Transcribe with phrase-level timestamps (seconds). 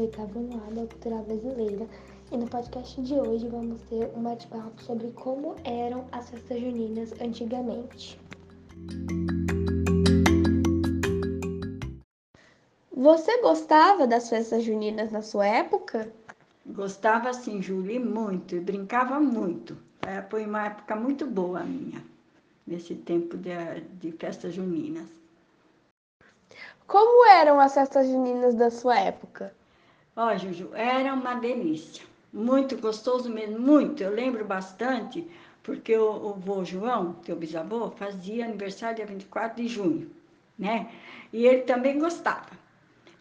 [0.00, 1.86] ano da cultura brasileira
[2.30, 7.12] e no podcast de hoje vamos ter um bate-papo sobre como eram as festas juninas
[7.20, 8.20] antigamente.
[12.92, 16.12] Você gostava das festas juninas na sua época?
[16.64, 19.76] Gostava sim, Julie, muito, e brincava muito.
[20.06, 22.04] É, foi uma época muito boa a minha,
[22.64, 23.50] nesse tempo de,
[23.98, 25.08] de festas juninas.
[26.86, 29.57] Como eram as festas juninas da sua época?
[30.20, 32.04] Ó, Juju, era uma delícia.
[32.32, 34.02] Muito gostoso mesmo, muito.
[34.02, 35.24] Eu lembro bastante,
[35.62, 40.10] porque o, o vô João, teu bisavô, fazia aniversário dia 24 de junho,
[40.58, 40.90] né?
[41.32, 42.50] E ele também gostava.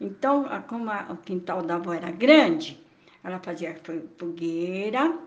[0.00, 2.82] Então, como a, o quintal da avó era grande,
[3.22, 3.76] ela fazia
[4.16, 5.18] fogueira,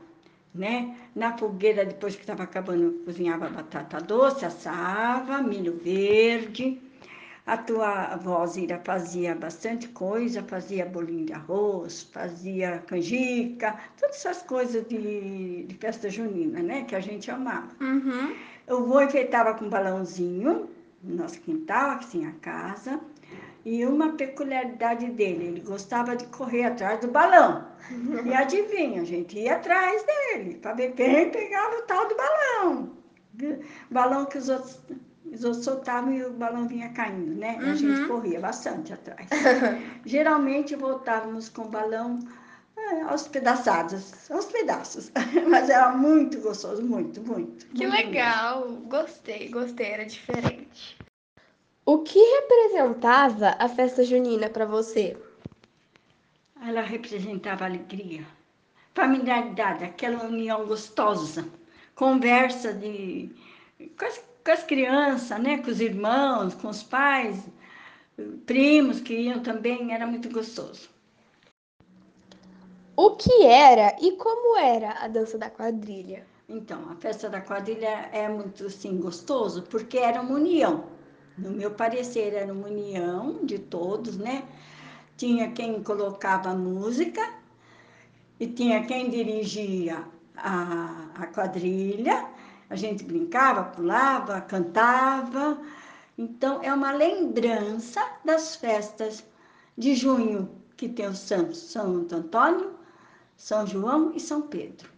[0.52, 0.98] né?
[1.13, 6.82] Na fogueira, depois que estava acabando, cozinhava batata doce, assava, milho verde,
[7.49, 14.43] a tua avó Zira fazia bastante coisa, fazia bolinho de arroz, fazia canjica, todas essas
[14.43, 16.84] coisas de, de festa junina, né?
[16.84, 17.70] Que a gente amava.
[17.82, 18.35] Uhum.
[18.68, 20.70] O vô enfeitava com um balãozinho
[21.04, 22.99] no nosso quintal, assim, a casa.
[23.65, 27.68] E uma peculiaridade dele, ele gostava de correr atrás do balão.
[28.26, 32.98] E adivinha, a gente ia atrás dele, para ver quem pegava o tal do balão.
[33.90, 34.79] Balão que os outros
[35.32, 37.58] os outros soltavam e o balão vinha caindo, né?
[37.62, 37.72] Uhum.
[37.72, 39.27] A gente corria bastante atrás.
[40.05, 42.20] Geralmente voltávamos com o balão
[42.77, 45.12] é, aos pedaçados, aos pedaços.
[45.49, 47.66] Mas era muito gostoso, muito, muito.
[47.68, 48.70] Que muito legal!
[48.70, 48.82] Mesmo.
[48.88, 50.98] Gostei, gostei, era diferente.
[51.86, 55.18] O que representava a festa junina para você?
[56.62, 58.26] Ela representava alegria,
[58.93, 61.48] familiaridade, aquela união gostosa,
[61.96, 63.34] conversa de
[64.44, 65.57] com as crianças, né?
[65.59, 67.38] com os irmãos, com os pais,
[68.46, 70.90] primos que iam também, era muito gostoso.
[72.96, 76.25] O que era e como era a dança da quadrilha?
[76.50, 80.85] Então, a festa da quadrilha é muito assim gostoso porque era uma união.
[81.38, 84.44] No meu parecer, era uma união de todos, né?
[85.16, 87.22] Tinha quem colocava música
[88.40, 90.03] e tinha quem dirigia
[90.35, 92.28] a, a quadrilha
[92.69, 95.59] a gente brincava, pulava, cantava.
[96.18, 99.24] Então, é uma lembrança das festas
[99.78, 102.75] de junho, que tem os santos São Antônio,
[103.35, 104.90] São João e São Pedro.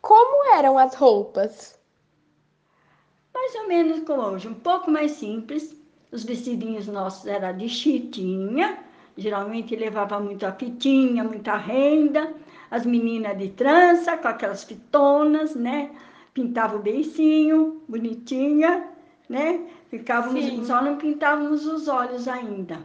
[0.00, 1.78] Como eram as roupas?
[3.34, 5.76] Mais ou menos como hoje, um pouco mais simples.
[6.10, 8.82] Os vestidinhos nossos eram de chitinha,
[9.18, 12.32] geralmente levava muita fitinha, muita renda
[12.70, 15.90] as meninas de trança, com aquelas fitonas, né?
[16.34, 18.84] Pintava o beicinho, bonitinha,
[19.28, 19.60] né?
[19.90, 20.64] Ficávamos, Sim.
[20.64, 22.78] só não pintávamos os olhos ainda,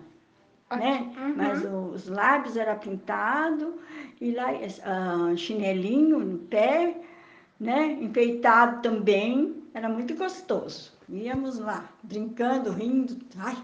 [0.70, 0.80] okay.
[0.80, 1.14] né?
[1.18, 1.34] Uhum.
[1.36, 3.76] Mas os lábios era pintado,
[4.22, 6.98] e lá uh, chinelinho no pé,
[7.60, 7.98] né?
[8.02, 10.94] Enfeitado também, era muito gostoso.
[11.10, 13.58] Íamos lá, brincando, rindo, ai,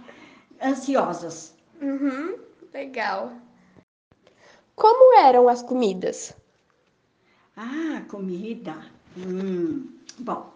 [0.61, 1.57] ansiosas.
[1.81, 2.48] Uhum.
[2.73, 3.33] Legal.
[4.75, 6.35] Como eram as comidas?
[7.57, 8.75] Ah, comida.
[9.17, 10.53] Hum, bom,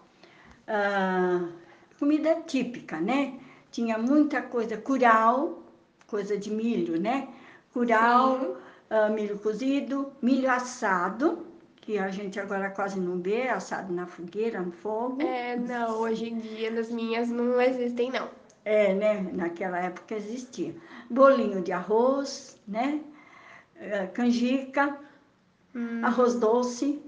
[0.67, 1.51] uh,
[1.99, 3.39] comida típica, né?
[3.71, 5.63] Tinha muita coisa, curau,
[6.07, 7.27] coisa de milho, né?
[7.73, 8.57] Curau,
[8.89, 11.45] uh, milho cozido, milho assado,
[11.77, 15.21] que a gente agora quase não vê, assado na fogueira, no fogo.
[15.21, 18.29] É, não, hoje em dia nas minhas não existem, não.
[18.65, 19.21] É, né?
[19.33, 20.75] Naquela época existia.
[21.09, 23.01] Bolinho de arroz, né?
[23.75, 24.97] É, canjica,
[25.75, 26.01] hum.
[26.03, 27.03] arroz doce,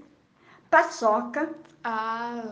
[0.70, 1.50] paçoca,
[1.82, 2.44] ah.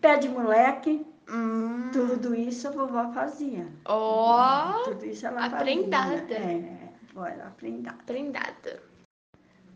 [0.00, 1.06] pé de moleque.
[1.28, 1.90] Hum.
[1.92, 3.66] Tudo isso a vovó fazia.
[3.84, 4.80] Ó!
[4.80, 6.18] Oh, tudo isso ela aprendada.
[6.18, 6.36] fazia.
[6.36, 7.96] É, vovó era aprendada.
[8.00, 8.82] Aprendada.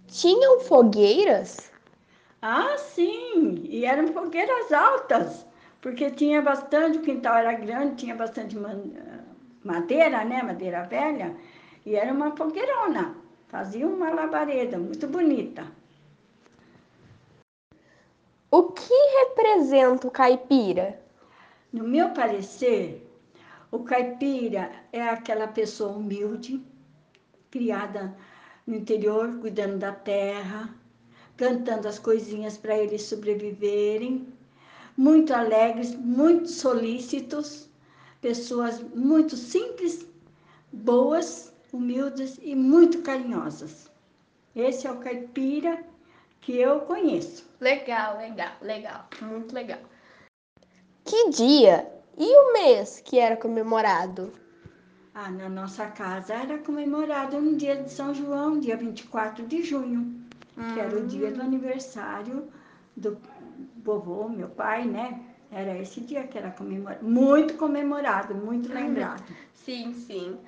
[0.09, 1.73] Tinham fogueiras?
[2.43, 3.63] Ah, sim!
[3.65, 5.47] E eram fogueiras altas,
[5.85, 8.57] porque tinha bastante, o quintal era grande, tinha bastante
[9.63, 10.43] madeira, né?
[10.43, 11.37] Madeira velha,
[11.85, 13.15] e era uma fogueirona.
[13.49, 15.71] Fazia uma labareda muito bonita.
[18.51, 20.99] O que representa o caipira?
[21.71, 23.07] No meu parecer,
[23.71, 26.65] o caipira é aquela pessoa humilde,
[27.51, 28.17] criada
[28.67, 30.75] no interior, cuidando da terra,
[31.37, 34.34] plantando as coisinhas para eles sobreviverem,
[34.97, 37.69] muito alegres, muito solícitos,
[38.21, 40.07] pessoas muito simples,
[40.73, 43.91] boas humildes e muito carinhosas.
[44.55, 45.85] Esse é o caipira
[46.41, 47.47] que eu conheço.
[47.61, 49.81] Legal, legal, legal, muito legal.
[51.05, 54.33] Que dia e o mês que era comemorado?
[55.15, 60.15] Ah, na nossa casa era comemorado no dia de São João, dia 24 de junho,
[60.67, 61.43] que era o dia do Hum.
[61.43, 62.51] aniversário
[62.97, 63.19] do
[63.83, 65.21] vovô, meu pai, né?
[65.51, 69.25] Era esse dia que era comemorado, muito comemorado, muito lembrado.
[69.53, 70.39] Sim, sim.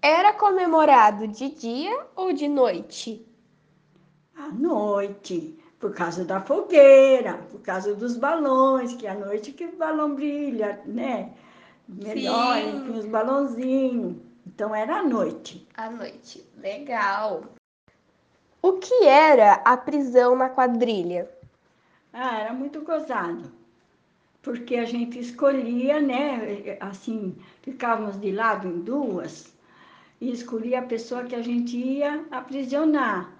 [0.00, 3.26] Era comemorado de dia ou de noite?
[4.36, 9.76] À noite, por causa da fogueira, por causa dos balões, que à noite que o
[9.76, 11.32] balão brilha, né?
[11.88, 14.16] Melhor, com os balãozinhos.
[14.46, 15.66] Então era à noite.
[15.76, 16.44] À noite.
[16.58, 17.42] Legal.
[18.62, 21.30] O que era a prisão na quadrilha?
[22.14, 23.52] Ah, era muito gozado.
[24.42, 26.78] Porque a gente escolhia, né?
[26.80, 29.52] Assim, ficávamos de lado em duas
[30.20, 33.32] e escolhia a pessoa que a gente ia aprisionar,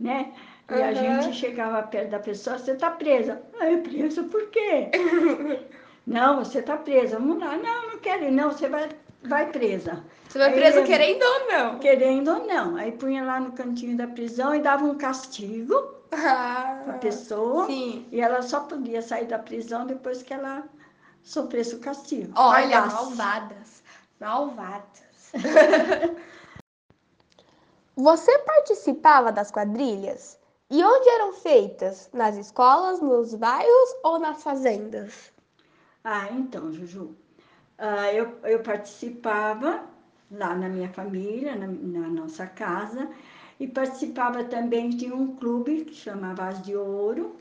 [0.00, 0.34] né?
[0.68, 0.94] E a Aham.
[0.94, 3.42] gente chegava perto da pessoa, você tá presa.
[3.60, 4.90] Ah, é presa por quê?
[6.06, 7.18] não, você tá presa.
[7.18, 7.56] Vamos lá.
[7.56, 8.30] Não, não quero ir.
[8.32, 8.88] Não, você vai,
[9.22, 10.04] vai presa.
[10.28, 11.78] Você vai Aí preso eu- querendo ou não?
[11.78, 12.76] Querendo ou não.
[12.76, 15.74] Aí punha lá no cantinho da prisão e dava um castigo
[16.12, 17.66] Ah, pra pessoa.
[17.66, 18.06] sim.
[18.12, 20.64] E ela só podia sair da prisão depois que ela
[21.22, 22.32] sofresse o castigo.
[22.36, 22.94] Olha, Pagasse.
[22.94, 23.82] malvadas.
[24.20, 25.32] Malvadas.
[27.96, 30.38] Você participava das quadrilhas?
[30.68, 32.10] E onde eram feitas?
[32.12, 35.32] Nas escolas, nos bairros ou nas fazendas?
[36.04, 37.16] Ah, então, Juju,
[37.78, 39.84] ah, eu, eu participava
[40.30, 43.08] lá na minha família, na, na nossa casa,
[43.60, 47.36] e participava também de um clube que chamava As de Ouro.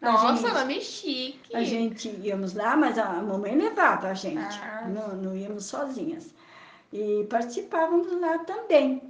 [0.00, 1.54] A gente- nome chique.
[1.54, 4.88] A gente íamos lá, mas a mamãe levava a gente, Ah.
[4.88, 6.34] não, não íamos sozinhas.
[6.92, 9.02] E participávamos lá também.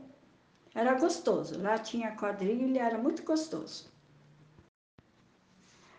[0.74, 3.90] Era gostoso, lá tinha quadrilha, era muito gostoso.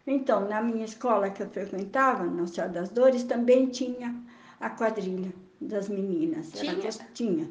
[0.06, 4.14] Então, na minha escola que eu frequentava, Nossa Senhora das Dores, também tinha
[4.66, 5.32] a quadrilha
[5.62, 6.54] das meninas.
[6.56, 6.86] Era Tinha?
[6.86, 7.50] gos- tinha,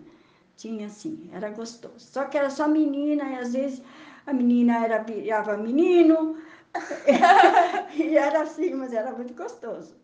[0.56, 1.98] tinha sim, era gostoso.
[1.98, 3.82] Só que era só menina e às vezes
[4.26, 6.36] a menina era virava menino,
[7.94, 9.94] e era assim, mas era muito gostoso.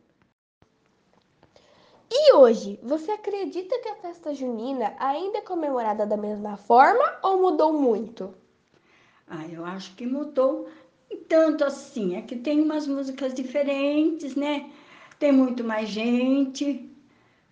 [2.11, 7.41] E hoje, você acredita que a festa junina ainda é comemorada da mesma forma ou
[7.41, 8.35] mudou muito?
[9.27, 10.69] Ah, eu acho que mudou
[11.29, 12.17] tanto assim.
[12.17, 14.71] É que tem umas músicas diferentes, né?
[15.19, 16.91] Tem muito mais gente,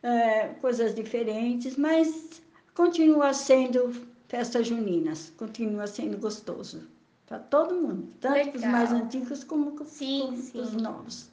[0.06, 2.40] é, coisas diferentes, mas
[2.74, 3.92] continua sendo
[4.28, 6.86] festas juninas, continua sendo gostoso
[7.26, 9.04] para todo mundo, tanto para os mais Legal.
[9.04, 10.76] antigos como Sim, os sim.
[10.80, 11.28] novos.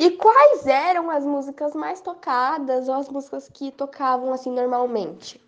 [0.00, 5.40] E quais eram as músicas mais tocadas ou as músicas que tocavam assim normalmente?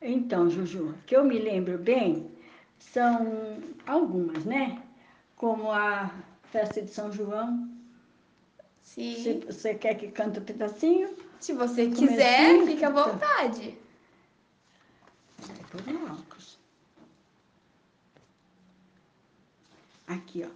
[0.00, 2.30] Então, Juju, que eu me lembro bem,
[2.78, 4.82] são algumas, né?
[5.36, 6.10] Como a
[6.44, 7.75] festa de São João.
[8.86, 13.76] Se você quer que cante um pedacinho, Se você quiser, fique à vontade.
[15.86, 16.58] No óculos.
[20.06, 20.50] Aqui, ó.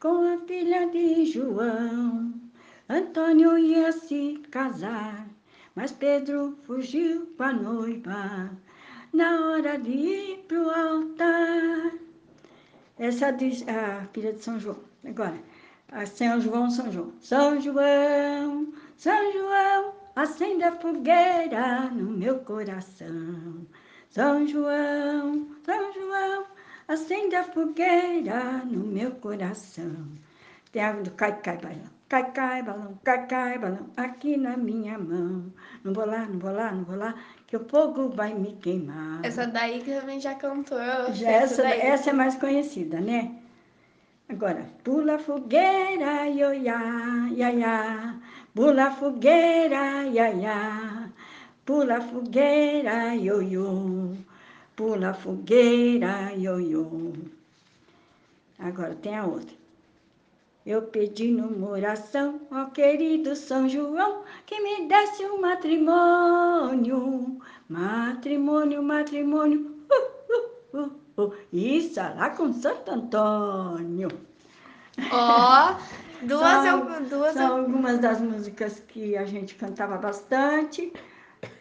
[0.00, 2.32] Com a filha de João,
[2.88, 5.28] Antônio ia se casar,
[5.74, 8.50] mas Pedro fugiu com a noiva
[9.12, 11.92] na hora de ir pro altar.
[12.98, 14.80] Essa diz a filha de São João.
[15.04, 15.38] Agora,
[15.92, 17.12] a São João, São João.
[17.20, 23.66] São João, São João, acende a fogueira no meu coração.
[24.08, 26.46] São João, São João,
[26.88, 30.08] acende a fogueira no meu coração.
[30.72, 32.02] Tem a do cai, cai, balão.
[32.08, 35.52] Cai, cai, balão, cai, cai, balão, aqui na minha mão.
[35.82, 37.14] Não vou lá, não vou lá, não vou lá,
[37.46, 39.20] que o fogo vai me queimar.
[39.22, 40.78] Essa daí que também já cantou.
[41.12, 41.80] Já essa, daí.
[41.80, 43.41] essa é mais conhecida, né?
[44.32, 48.18] Agora, pula fogueira, ioiá, iaiá.
[48.54, 51.10] Pula fogueira, iaiá.
[51.66, 54.16] Pula fogueira, ioiô.
[54.74, 57.12] Pula fogueira, ioiô.
[58.58, 59.54] Agora tem a outra.
[60.64, 67.38] Eu pedi numa oração ao querido São João que me desse um matrimônio.
[67.68, 69.76] Matrimônio, matrimônio.
[69.90, 71.01] Uh, uh, uh.
[71.52, 74.08] Isso, lá com Santo Antônio.
[75.10, 75.74] Ó,
[76.22, 80.92] duas São- duas São algumas das músicas que a gente cantava bastante.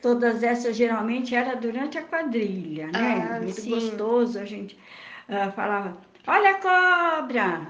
[0.02, 3.30] Todas essas geralmente era durante a quadrilha, né?
[3.36, 3.70] Ah, Muito sim.
[3.72, 4.40] gostoso.
[4.40, 4.78] A gente
[5.28, 7.68] ah, falava: Olha a cobra!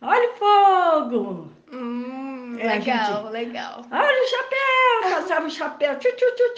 [0.00, 1.50] Olha o fogo!
[1.72, 3.86] Hum, É, legal, legal.
[3.90, 5.10] Olha o chapéu!
[5.20, 6.54] Passava o chapéu, tchum, tchum, tchum,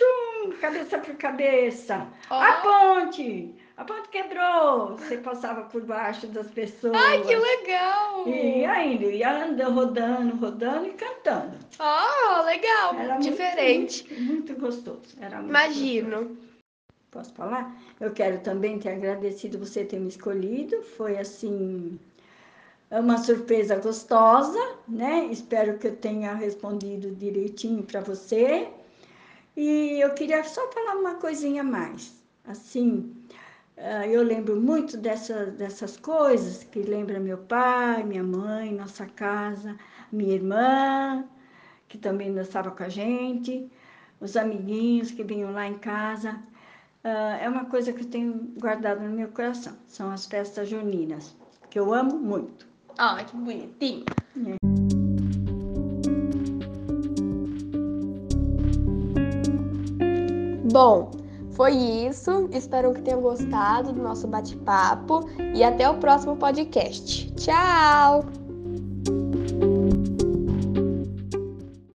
[0.51, 2.07] tchum, cabeça por cabeça.
[2.31, 2.41] Ó.
[2.43, 3.55] A ponte!
[3.76, 4.97] A ponte quebrou.
[4.97, 6.95] Você passava por baixo das pessoas.
[6.95, 8.28] Ai, que legal!
[8.28, 11.59] E ainda, ia andando, rodando, rodando e cantando.
[11.81, 12.95] Oh, legal!
[12.95, 14.07] Era Diferente.
[14.12, 15.16] Muito, muito, gostoso.
[15.21, 16.25] Era muito Imagino.
[16.25, 16.54] gostoso.
[17.11, 17.76] Posso falar?
[18.00, 20.83] Eu quero também ter agradecido você ter me escolhido.
[20.97, 21.99] Foi assim
[22.90, 25.26] uma surpresa gostosa, né?
[25.31, 28.69] Espero que eu tenha respondido direitinho para você.
[29.57, 32.14] E eu queria só falar uma coisinha mais.
[32.47, 33.14] Assim,
[34.11, 39.76] eu lembro muito dessa, dessas coisas que lembra meu pai, minha mãe, nossa casa,
[40.12, 41.25] minha irmã,
[41.88, 43.71] que também dançava com a gente,
[44.21, 46.40] os amiguinhos que vinham lá em casa.
[47.02, 49.76] Ah, é uma coisa que eu tenho guardado no meu coração.
[49.87, 51.37] São as festas juninas,
[51.69, 52.66] que eu amo muito.
[52.97, 54.04] Ah, que bonitinho.
[54.38, 54.57] É.
[60.73, 61.11] Bom,
[61.55, 62.49] foi isso.
[62.53, 67.33] Espero que tenham gostado do nosso bate-papo e até o próximo podcast.
[67.35, 68.44] Tchau!